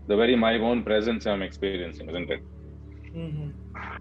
The 0.08 0.16
very 0.16 0.36
my 0.36 0.58
own 0.58 0.82
presence 0.84 1.26
I'm 1.26 1.42
experiencing, 1.42 2.08
isn't 2.10 2.30
it? 2.30 2.42
hmm 3.12 3.50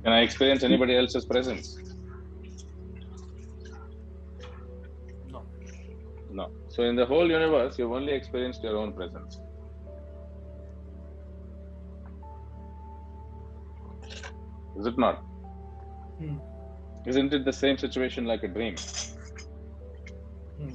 Can 0.03 0.13
I 0.13 0.21
experience 0.21 0.63
anybody 0.63 0.95
else's 0.95 1.25
presence? 1.25 1.77
No. 5.27 5.43
No. 6.29 6.49
So 6.69 6.83
in 6.83 6.95
the 6.95 7.05
whole 7.05 7.29
universe, 7.29 7.77
you've 7.77 7.91
only 7.91 8.13
experienced 8.13 8.63
your 8.63 8.77
own 8.77 8.93
presence. 8.93 9.39
Is 14.79 14.85
it 14.87 14.97
not? 14.97 15.23
Hmm. 16.17 16.37
Isn't 17.05 17.33
it 17.33 17.45
the 17.45 17.53
same 17.53 17.77
situation 17.77 18.25
like 18.25 18.43
a 18.43 18.47
dream? 18.47 18.75
Hmm. 20.57 20.73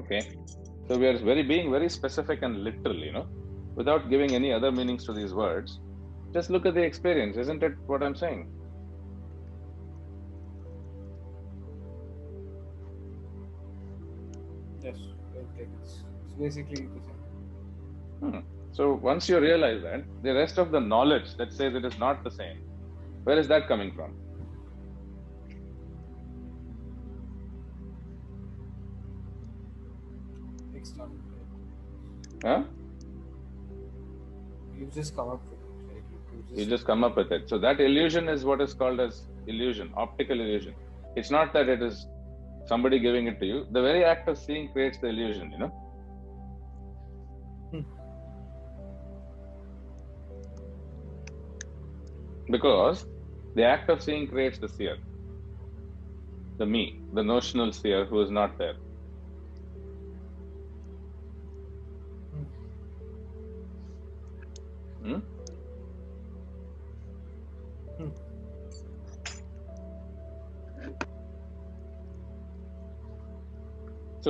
Okay. 0.00 0.22
So 0.88 0.98
we 0.98 1.06
are 1.06 1.18
very 1.18 1.42
being 1.42 1.70
very 1.70 1.88
specific 1.88 2.42
and 2.42 2.64
literal, 2.64 2.96
you 2.96 3.12
know, 3.12 3.26
without 3.74 4.10
giving 4.10 4.34
any 4.34 4.52
other 4.52 4.70
meanings 4.70 5.04
to 5.04 5.12
these 5.12 5.32
words. 5.32 5.80
Just 6.32 6.50
look 6.50 6.66
at 6.66 6.74
the 6.74 6.82
experience, 6.82 7.36
isn't 7.36 7.62
it 7.62 7.74
what 7.86 8.02
I'm 8.02 8.14
saying? 8.14 8.48
Yes. 14.82 14.96
It's, 15.58 16.02
it's 16.24 16.34
basically 16.38 16.86
the 16.86 17.00
same. 17.00 18.30
Hmm. 18.30 18.38
So 18.72 18.94
once 18.94 19.28
you 19.28 19.38
realize 19.38 19.82
that, 19.82 20.04
the 20.22 20.32
rest 20.34 20.58
of 20.58 20.70
the 20.70 20.80
knowledge 20.80 21.36
that 21.36 21.52
says 21.52 21.74
it 21.74 21.84
is 21.84 21.98
not 21.98 22.24
the 22.24 22.30
same, 22.30 22.62
where 23.24 23.38
is 23.38 23.46
that 23.48 23.68
coming 23.68 23.92
from? 23.94 24.14
External. 30.74 31.10
Huh? 32.42 32.62
You 34.94 35.00
just 35.00 35.16
come 35.16 35.28
up 35.30 35.42
with 35.48 35.58
it. 35.58 35.66
Right? 35.88 36.04
You, 36.10 36.44
you 36.56 36.64
You 36.64 36.70
just 36.70 36.84
come 36.84 37.02
up 37.02 37.16
with 37.16 37.32
it. 37.32 37.48
So 37.48 37.58
that 37.58 37.80
illusion 37.80 38.28
is 38.28 38.44
what 38.44 38.60
is 38.60 38.74
called 38.74 39.00
as 39.00 39.22
illusion, 39.46 39.90
optical 39.96 40.38
illusion. 40.38 40.74
It's 41.16 41.30
not 41.30 41.52
that 41.54 41.68
it 41.68 41.82
is 41.82 42.06
somebody 42.66 42.98
giving 42.98 43.26
it 43.26 43.40
to 43.40 43.46
you. 43.46 43.66
The 43.70 43.80
very 43.80 44.04
act 44.04 44.28
of 44.28 44.36
seeing 44.36 44.70
creates 44.72 44.98
the 44.98 45.08
illusion, 45.08 45.50
you 45.50 45.58
know. 45.58 45.72
Hmm. 47.70 47.80
Because 52.50 53.06
the 53.54 53.64
act 53.64 53.88
of 53.88 54.02
seeing 54.02 54.28
creates 54.28 54.58
the 54.58 54.68
seer, 54.68 54.98
the 56.58 56.66
me, 56.66 57.00
the 57.14 57.22
notional 57.22 57.72
seer 57.72 58.04
who 58.04 58.20
is 58.20 58.30
not 58.30 58.58
there. 58.58 58.76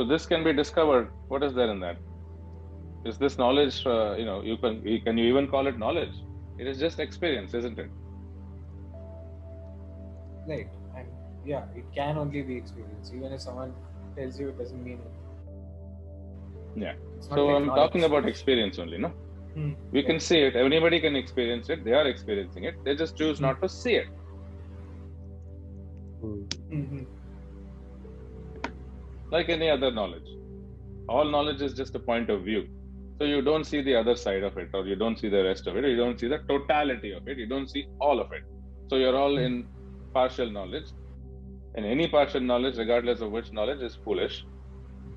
So 0.03 0.09
this 0.09 0.27
can 0.27 0.43
be 0.43 0.53
discovered. 0.53 1.13
What 1.29 1.45
is 1.45 1.55
there 1.55 1.71
in 1.71 1.79
that? 1.79 1.97
Is 3.05 3.19
this 3.19 3.39
knowledge? 3.39 3.87
Uh, 3.87 4.17
you 4.17 4.25
know, 4.25 4.43
you 4.43 4.57
can 4.57 4.85
you, 4.85 5.01
can 5.01 5.17
you 5.17 5.27
even 5.27 5.47
call 5.47 5.69
it 5.69 5.79
knowledge? 5.79 6.15
It 6.59 6.67
is 6.67 6.81
just 6.81 6.99
experience, 6.99 7.55
isn't 7.55 7.79
it? 7.79 7.89
Right. 10.49 10.69
And 10.97 11.07
yeah, 11.47 11.67
it 11.77 11.85
can 11.95 12.19
only 12.19 12.43
be 12.43 12.57
experience. 12.57 13.13
Even 13.15 13.33
if 13.33 13.43
someone 13.43 13.73
tells 14.17 14.41
you, 14.41 14.49
it 14.49 14.59
doesn't 14.59 14.83
mean 14.83 14.99
it. 15.07 16.83
Yeah. 16.85 16.95
So 17.21 17.47
like 17.47 17.57
I'm 17.57 17.67
knowledge. 17.67 17.81
talking 17.81 18.03
about 18.03 18.27
experience 18.27 18.81
only, 18.81 18.99
no? 18.99 19.13
Hmm. 19.55 19.75
We 19.93 20.03
can 20.03 20.19
see 20.19 20.41
it. 20.41 20.57
Anybody 20.57 20.99
can 20.99 21.15
experience 21.15 21.71
it. 21.71 21.85
They 21.85 21.93
are 21.93 22.09
experiencing 22.09 22.65
it. 22.65 22.85
They 22.85 22.97
just 22.97 23.17
choose 23.17 23.41
not 23.41 23.63
to 23.63 23.69
see 23.69 23.95
it. 23.95 24.09
Like 29.33 29.49
any 29.49 29.69
other 29.71 29.91
knowledge. 29.91 30.29
All 31.09 31.25
knowledge 31.25 31.62
is 31.62 31.75
just 31.75 31.95
a 31.95 31.99
point 31.99 32.31
of 32.31 32.43
view. 32.45 32.62
So 33.19 33.25
you 33.25 33.41
don't 33.43 33.65
see 33.65 33.83
the 33.83 33.95
other 33.95 34.15
side 34.15 34.43
of 34.43 34.57
it, 34.59 34.71
or 34.75 34.87
you 34.87 34.97
don't 34.97 35.19
see 35.19 35.29
the 35.29 35.43
rest 35.45 35.67
of 35.67 35.77
it, 35.77 35.85
or 35.85 35.89
you 35.89 35.97
don't 35.97 36.19
see 36.21 36.29
the 36.29 36.41
totality 36.49 37.12
of 37.12 37.27
it, 37.29 37.39
you 37.39 37.47
don't 37.47 37.69
see 37.69 37.87
all 38.01 38.21
of 38.21 38.33
it. 38.33 38.43
So 38.89 38.97
you're 38.97 39.17
all 39.17 39.39
in 39.39 39.67
partial 40.12 40.51
knowledge. 40.51 40.89
And 41.75 41.87
any 41.87 42.09
partial 42.09 42.41
knowledge, 42.41 42.77
regardless 42.77 43.21
of 43.23 43.31
which 43.31 43.53
knowledge, 43.53 43.81
is 43.81 43.95
foolish. 44.05 44.45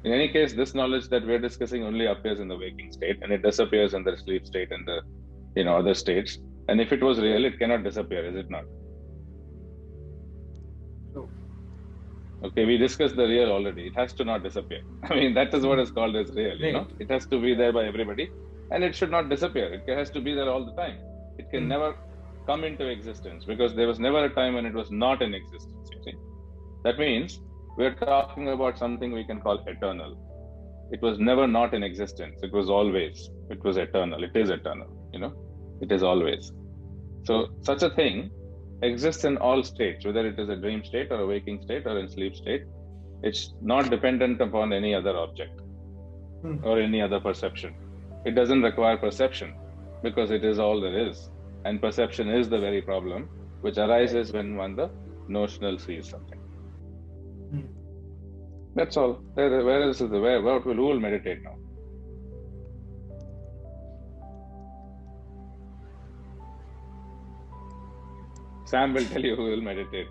In 0.05 0.13
any 0.13 0.29
case, 0.29 0.53
this 0.53 0.73
knowledge 0.73 1.09
that 1.09 1.25
we're 1.25 1.39
discussing 1.39 1.83
only 1.83 2.05
appears 2.05 2.39
in 2.39 2.47
the 2.47 2.57
waking 2.57 2.91
state 2.91 3.17
and 3.21 3.33
it 3.33 3.41
disappears 3.41 3.93
in 3.93 4.03
the 4.03 4.15
sleep 4.17 4.45
state 4.45 4.71
and 4.71 4.87
the 4.87 5.01
you 5.55 5.65
know 5.65 5.75
other 5.77 5.93
states. 5.93 6.37
And 6.69 6.79
if 6.79 6.93
it 6.93 7.03
was 7.03 7.19
real, 7.19 7.43
it 7.43 7.59
cannot 7.59 7.83
disappear, 7.83 8.25
is 8.25 8.35
it 8.35 8.49
not? 8.49 8.65
Okay, 12.45 12.65
we 12.65 12.77
discussed 12.77 13.15
the 13.15 13.27
real 13.27 13.49
already. 13.51 13.87
It 13.87 13.95
has 13.95 14.13
to 14.15 14.23
not 14.25 14.43
disappear. 14.43 14.81
I 15.09 15.15
mean, 15.15 15.33
that 15.35 15.53
is 15.53 15.65
what 15.65 15.79
is 15.79 15.91
called 15.91 16.15
as 16.15 16.29
real. 16.35 16.57
You 16.57 16.73
know, 16.73 16.87
it 16.99 17.09
has 17.11 17.25
to 17.27 17.41
be 17.41 17.53
there 17.55 17.73
by 17.73 17.85
everybody, 17.85 18.27
and 18.71 18.83
it 18.83 18.95
should 18.95 19.11
not 19.11 19.29
disappear. 19.29 19.67
It 19.73 19.97
has 20.01 20.09
to 20.11 20.21
be 20.21 20.33
there 20.33 20.49
all 20.49 20.65
the 20.69 20.75
time. 20.81 20.97
It 21.39 21.47
can 21.53 21.63
Hmm. 21.63 21.69
never 21.75 21.89
come 22.49 22.63
into 22.69 22.87
existence 22.95 23.45
because 23.51 23.75
there 23.75 23.87
was 23.91 23.99
never 23.99 24.25
a 24.25 24.33
time 24.39 24.53
when 24.57 24.65
it 24.71 24.73
was 24.81 24.91
not 24.91 25.21
in 25.27 25.33
existence. 25.33 25.89
You 25.95 26.01
see, 26.05 26.15
that 26.83 26.99
means 26.99 27.39
we're 27.77 27.95
talking 27.95 28.49
about 28.49 28.77
something 28.77 29.11
we 29.11 29.25
can 29.31 29.41
call 29.41 29.57
eternal. 29.75 30.13
It 30.91 31.01
was 31.01 31.19
never 31.19 31.47
not 31.47 31.73
in 31.73 31.83
existence. 31.83 32.37
It 32.43 32.53
was 32.53 32.69
always. 32.69 33.29
It 33.49 33.63
was 33.63 33.77
eternal. 33.77 34.23
It 34.23 34.35
is 34.43 34.51
eternal. 34.51 34.89
You 35.13 35.19
know, 35.23 35.33
it 35.81 35.91
is 35.91 36.03
always. 36.03 36.51
So 37.29 37.47
such 37.69 37.81
a 37.81 37.89
thing 37.99 38.29
exists 38.89 39.23
in 39.29 39.37
all 39.37 39.63
states, 39.63 40.05
whether 40.05 40.25
it 40.31 40.39
is 40.39 40.49
a 40.49 40.55
dream 40.55 40.83
state 40.83 41.11
or 41.11 41.19
a 41.21 41.27
waking 41.27 41.61
state 41.61 41.85
or 41.85 41.99
in 41.99 42.09
sleep 42.09 42.35
state. 42.35 42.63
It's 43.23 43.53
not 43.61 43.89
dependent 43.89 44.41
upon 44.41 44.73
any 44.73 44.93
other 44.99 45.15
object 45.25 45.61
Hmm. 46.41 46.57
or 46.63 46.79
any 46.79 47.01
other 47.01 47.19
perception. 47.19 47.75
It 48.25 48.35
doesn't 48.39 48.61
require 48.61 48.97
perception 48.97 49.55
because 50.03 50.31
it 50.31 50.43
is 50.45 50.59
all 50.59 50.81
there 50.81 50.97
is. 51.07 51.29
And 51.65 51.81
perception 51.81 52.29
is 52.29 52.49
the 52.49 52.59
very 52.59 52.81
problem 52.81 53.29
which 53.61 53.77
arises 53.77 54.31
when 54.31 54.55
one 54.55 54.75
the 54.75 54.89
notional 55.27 55.77
sees 55.85 56.09
something. 56.09 56.39
Hmm. 57.51 57.67
That's 58.75 58.97
all. 58.97 59.13
Where, 59.33 59.63
where 59.69 59.89
is 59.89 59.99
the 59.99 60.19
where? 60.25 60.41
Where 60.41 60.59
will 60.59 60.75
who 60.81 60.87
will 60.91 60.99
meditate 60.99 61.41
now? 61.43 61.55
Sam 68.65 68.93
will 68.93 69.05
tell 69.05 69.23
you 69.23 69.35
who 69.35 69.43
will 69.43 69.61
meditate. 69.61 70.07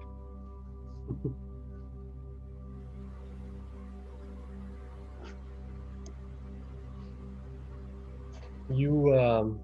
you 8.71 9.15
um, 9.19 9.61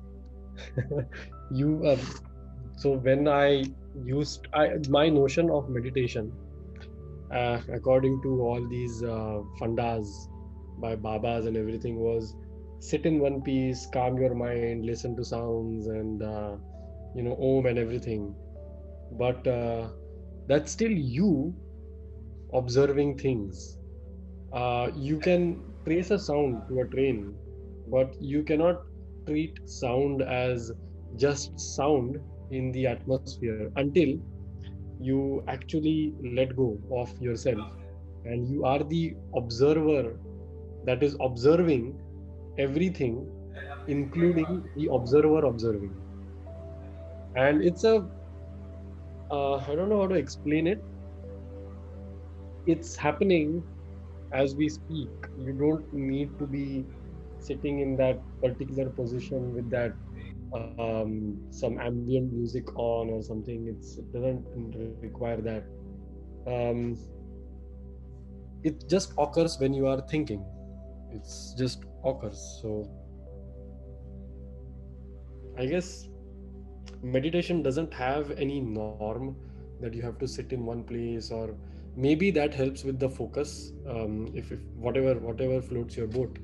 you 1.51 1.87
um, 1.87 2.01
so 2.77 2.93
when 2.93 3.29
I 3.29 3.65
used 4.05 4.47
I, 4.53 4.77
my 4.89 5.09
notion 5.09 5.51
of 5.51 5.69
meditation, 5.69 6.33
uh, 7.33 7.61
according 7.73 8.21
to 8.23 8.41
all 8.43 8.67
these 8.69 9.03
uh, 9.03 9.41
fundas 9.61 10.07
by 10.79 10.97
babas 10.97 11.47
and 11.47 11.57
everything, 11.57 11.97
was 11.97 12.35
sit 12.81 13.07
in 13.07 13.19
one 13.19 13.43
piece, 13.43 13.87
calm 13.93 14.19
your 14.19 14.35
mind, 14.35 14.85
listen 14.87 15.17
to 15.17 15.25
sounds, 15.25 15.87
and 15.87 16.23
uh, 16.23 16.57
you 17.15 17.23
know, 17.23 17.37
om 17.41 17.67
and 17.67 17.79
everything. 17.79 18.35
But 19.13 19.47
uh, 19.47 19.89
that's 20.47 20.73
still 20.73 20.91
you 20.91 21.55
observing 22.53 23.19
things. 23.19 23.79
Uh, 24.53 24.91
you 24.95 25.19
can 25.19 25.63
trace 25.85 26.11
a 26.11 26.19
sound 26.19 26.63
to 26.69 26.81
a 26.81 26.87
train, 26.89 27.35
but 27.89 28.15
you 28.21 28.43
cannot 28.43 28.83
treat 29.27 29.59
sound 29.67 30.23
as 30.23 30.73
just 31.17 31.59
sound 31.59 32.19
in 32.51 32.73
the 32.73 32.87
atmosphere 32.87 33.71
until 33.77 34.19
you 34.99 35.43
actually 35.49 36.15
let 36.37 36.55
go 36.57 36.79
of 36.91 37.13
yourself 37.21 37.67
and 38.25 38.47
you 38.49 38.65
are 38.65 38.83
the 38.85 39.15
observer 39.37 40.19
that 40.85 41.03
is 41.03 41.17
observing 41.21 41.99
everything 42.59 43.17
including 43.87 44.63
the 44.77 44.89
observer 44.93 45.45
observing 45.47 45.95
and 47.35 47.63
it's 47.63 47.85
a 47.85 48.07
uh, 49.31 49.55
I 49.57 49.75
don't 49.75 49.89
know 49.89 50.01
how 50.01 50.09
to 50.09 50.15
explain 50.15 50.67
it 50.67 50.83
it's 52.67 52.97
happening 52.97 53.63
as 54.33 54.55
we 54.55 54.69
speak 54.69 55.09
you 55.39 55.53
don't 55.53 55.93
need 55.93 56.39
to 56.39 56.47
be 56.47 56.85
sitting 57.39 57.81
in 57.81 57.97
that 57.97 58.21
particular 58.43 58.91
position 58.91 59.55
with 59.55 59.71
that 59.71 59.93
um, 60.53 61.39
some 61.51 61.79
ambient 61.81 62.33
music 62.33 62.77
on 62.77 63.11
or 63.11 63.23
something. 63.23 63.69
It's, 63.69 63.99
it 63.99 64.13
doesn't 64.13 64.45
require 65.01 65.41
that. 65.43 65.65
Um, 66.47 66.99
it 68.63 68.89
just 68.89 69.13
occurs 69.19 69.59
when 69.59 69.73
you 69.73 69.87
are 69.87 70.01
thinking. 70.09 70.45
It's 71.13 71.55
just 71.57 71.85
occurs. 72.05 72.59
So 72.63 72.91
I 75.59 75.67
guess 75.67 76.09
meditation 77.03 77.63
doesn't 77.63 77.93
have 77.95 78.31
any 78.33 78.61
norm 78.61 79.37
that 79.81 79.95
you 79.95 80.03
have 80.03 80.19
to 80.19 80.29
sit 80.29 80.53
in 80.53 80.65
one 80.67 80.83
place 80.85 81.31
or 81.31 81.55
maybe 81.97 82.31
that 82.31 82.55
helps 82.55 82.85
with 82.85 82.99
the 82.99 83.09
focus 83.09 83.73
um, 83.89 84.31
if, 84.35 84.53
if 84.53 84.61
whatever 84.77 85.15
whatever 85.15 85.61
floats 85.61 85.97
your 85.97 86.07
boat. 86.07 86.39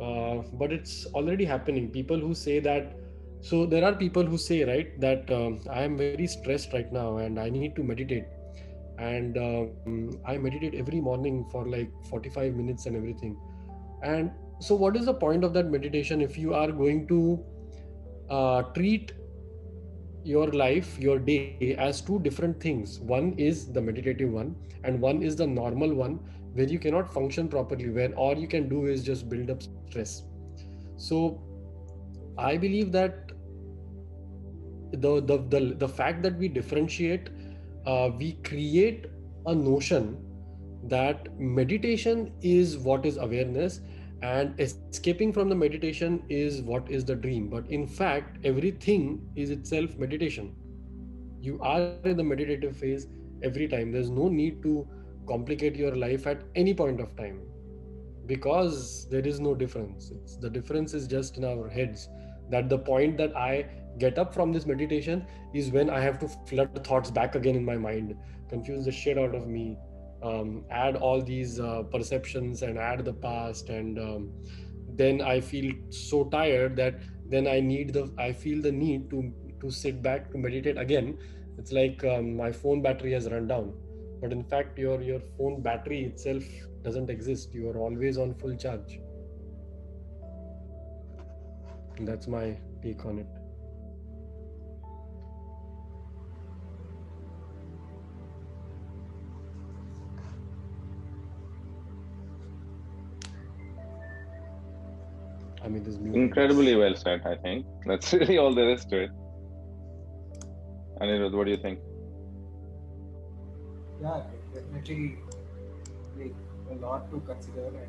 Uh, 0.00 0.42
but 0.54 0.72
it's 0.72 1.06
already 1.14 1.44
happening. 1.44 1.90
People 1.90 2.18
who 2.18 2.34
say 2.34 2.60
that 2.60 2.96
so 3.40 3.64
there 3.66 3.84
are 3.84 3.94
people 3.94 4.24
who 4.24 4.38
say 4.38 4.64
right 4.64 4.98
that 5.00 5.30
um, 5.30 5.60
i 5.70 5.82
am 5.82 5.96
very 5.96 6.26
stressed 6.26 6.72
right 6.72 6.92
now 6.92 7.18
and 7.18 7.38
i 7.38 7.48
need 7.48 7.76
to 7.76 7.82
meditate. 7.82 8.24
And 8.98 9.36
um, 9.38 10.20
i 10.24 10.36
meditate 10.36 10.74
every 10.74 11.00
morning 11.00 11.46
for 11.50 11.66
like 11.66 11.90
45 12.10 12.54
minutes 12.54 12.86
and 12.86 12.96
everything. 12.96 13.36
And 14.02 14.30
so 14.58 14.74
what 14.74 14.96
is 14.96 15.06
the 15.06 15.14
point 15.14 15.44
of 15.44 15.52
that 15.54 15.70
meditation 15.70 16.20
if 16.20 16.38
you 16.38 16.54
are 16.54 16.70
going 16.72 17.06
to 17.08 17.44
uh, 18.30 18.62
treat 18.74 19.12
your 20.26 20.46
life 20.48 20.98
your 20.98 21.18
day 21.18 21.76
as 21.78 22.00
two 22.00 22.18
different 22.20 22.60
things. 22.60 22.98
One 23.00 23.34
is 23.38 23.72
the 23.72 23.80
meditative 23.80 24.30
one 24.30 24.54
and 24.84 25.00
one 25.00 25.22
is 25.22 25.36
the 25.36 25.46
normal 25.46 25.94
one 25.94 26.18
where 26.54 26.66
you 26.66 26.78
cannot 26.78 27.12
function 27.12 27.48
properly 27.48 27.90
where 27.90 28.12
all 28.14 28.36
you 28.36 28.48
can 28.48 28.68
do 28.68 28.86
is 28.86 29.04
just 29.04 29.28
build 29.28 29.50
up 29.50 29.62
stress. 29.62 30.22
So 30.96 31.42
i 32.38 32.56
believe 32.56 32.92
that 32.92 33.32
the 34.92 35.20
the 35.20 35.38
the, 35.54 35.74
the 35.78 35.88
fact 35.88 36.22
that 36.22 36.36
we 36.36 36.48
differentiate 36.48 37.30
uh, 37.86 38.10
we 38.18 38.32
create 38.44 39.06
a 39.46 39.54
notion 39.54 40.18
that 40.84 41.28
meditation 41.38 42.32
is 42.42 42.76
what 42.78 43.06
is 43.06 43.16
awareness 43.16 43.80
and 44.22 44.58
escaping 44.58 45.32
from 45.32 45.48
the 45.48 45.54
meditation 45.54 46.22
is 46.28 46.62
what 46.62 46.90
is 46.90 47.04
the 47.04 47.14
dream. 47.14 47.48
But 47.48 47.68
in 47.70 47.86
fact 47.86 48.44
everything 48.44 49.28
is 49.36 49.50
itself 49.50 49.96
meditation. 49.96 50.54
You 51.40 51.60
are 51.60 51.94
in 52.04 52.16
the 52.16 52.24
meditative 52.24 52.76
phase 52.76 53.06
every 53.42 53.68
time. 53.68 53.92
There's 53.92 54.10
no 54.10 54.28
need 54.28 54.62
to 54.62 54.86
complicate 55.28 55.76
your 55.76 55.94
life 55.94 56.26
at 56.26 56.42
any 56.54 56.72
point 56.72 57.00
of 57.00 57.14
time 57.16 57.42
because 58.26 59.08
there 59.10 59.26
is 59.26 59.38
no 59.38 59.54
difference. 59.54 60.10
It's, 60.10 60.36
the 60.36 60.50
difference 60.50 60.94
is 60.94 61.06
just 61.06 61.36
in 61.36 61.44
our 61.44 61.68
heads 61.68 62.08
that 62.50 62.68
the 62.68 62.78
point 62.78 63.16
that 63.18 63.36
i 63.36 63.66
get 63.98 64.18
up 64.18 64.32
from 64.32 64.52
this 64.52 64.66
meditation 64.66 65.24
is 65.54 65.70
when 65.70 65.90
i 65.90 66.00
have 66.00 66.18
to 66.18 66.28
flood 66.46 66.84
thoughts 66.84 67.10
back 67.10 67.34
again 67.34 67.56
in 67.56 67.64
my 67.64 67.76
mind 67.76 68.14
confuse 68.48 68.84
the 68.84 68.92
shit 68.92 69.18
out 69.18 69.34
of 69.34 69.46
me 69.48 69.76
um, 70.22 70.64
add 70.70 70.96
all 70.96 71.22
these 71.22 71.60
uh, 71.60 71.82
perceptions 71.84 72.62
and 72.62 72.78
add 72.78 73.04
the 73.04 73.12
past 73.12 73.68
and 73.68 73.98
um, 73.98 74.30
then 74.94 75.20
i 75.20 75.40
feel 75.40 75.72
so 75.90 76.24
tired 76.24 76.76
that 76.76 76.94
then 77.28 77.46
i 77.46 77.60
need 77.60 77.92
the 77.92 78.10
i 78.18 78.32
feel 78.32 78.62
the 78.62 78.72
need 78.72 79.10
to 79.10 79.32
to 79.60 79.70
sit 79.70 80.02
back 80.02 80.30
to 80.32 80.38
meditate 80.38 80.78
again. 80.78 81.18
It's 81.58 81.72
like 81.72 82.04
um, 82.04 82.36
my 82.36 82.52
phone 82.52 82.82
battery 82.82 83.12
has 83.12 83.30
run 83.30 83.46
down. 83.48 83.72
But 84.20 84.32
in 84.32 84.44
fact 84.44 84.78
your 84.78 85.00
your 85.02 85.20
phone 85.38 85.62
battery 85.62 86.04
itself 86.04 86.44
doesn't 86.82 87.10
exist. 87.10 87.54
You 87.54 87.70
are 87.70 87.78
always 87.78 88.18
on 88.18 88.34
full 88.34 88.56
charge. 88.56 89.00
And 91.96 92.06
that's 92.06 92.26
my 92.26 92.56
take 92.82 93.04
on 93.06 93.18
it 93.18 93.35
I 105.66 105.68
mean, 105.68 105.82
this 105.82 105.96
incredibly 105.96 106.76
well 106.76 106.94
said. 106.94 107.22
I 107.26 107.36
think 107.36 107.66
that's 107.86 108.12
really 108.20 108.38
all 108.38 108.54
there 108.54 108.70
is 108.70 108.84
to 108.86 109.02
it. 109.02 109.10
Anirudh, 111.00 111.32
what 111.32 111.44
do 111.44 111.50
you 111.50 111.56
think? 111.56 111.80
yeah, 114.00 114.22
definitely 114.54 115.18
like 116.18 116.34
a 116.70 116.74
lot 116.74 117.10
to 117.10 117.20
consider, 117.20 117.66
and 117.66 117.88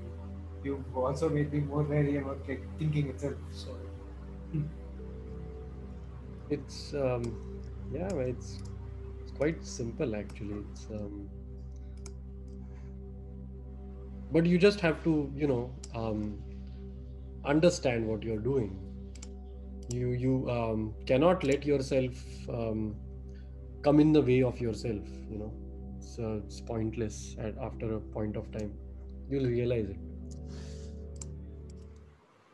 you've 0.64 0.98
also 0.98 1.30
made 1.30 1.54
me 1.54 1.60
more 1.60 1.84
wary 1.84 2.18
about 2.18 2.40
like 2.48 2.64
thinking 2.80 3.10
itself. 3.10 3.36
So 3.52 3.76
it's 6.50 6.94
um, 6.94 7.24
yeah, 7.92 8.10
it's 8.16 8.60
it's 9.22 9.32
quite 9.32 9.64
simple 9.66 10.16
actually. 10.16 10.64
It's 10.72 10.88
um, 10.92 11.30
but 14.32 14.46
you 14.46 14.58
just 14.58 14.80
have 14.80 15.04
to 15.04 15.32
you 15.36 15.48
know 15.48 15.72
um, 15.96 16.38
understand 17.48 18.08
what 18.08 18.24
you're 18.24 18.46
doing. 18.50 18.72
You 19.90 20.10
you 20.26 20.50
um, 20.50 20.94
cannot 21.06 21.44
let 21.44 21.66
yourself 21.66 22.26
um, 22.50 22.96
come 23.84 24.00
in 24.00 24.12
the 24.12 24.22
way 24.22 24.42
of 24.44 24.60
yourself. 24.60 25.16
You 25.30 25.40
know 25.44 25.54
uh, 26.20 26.38
it's 26.38 26.62
pointless 26.62 27.36
at, 27.40 27.58
after 27.62 27.96
a 27.96 28.00
point 28.00 28.36
of 28.36 28.52
time 28.52 28.74
you'll 29.30 29.46
realize 29.46 29.90
it 29.90 30.07